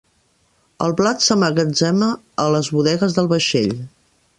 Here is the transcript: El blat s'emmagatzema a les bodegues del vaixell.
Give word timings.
El 0.85 0.95
blat 1.01 1.21
s'emmagatzema 1.27 2.11
a 2.45 2.49
les 2.57 2.75
bodegues 2.79 3.19
del 3.21 3.35
vaixell. 3.37 3.77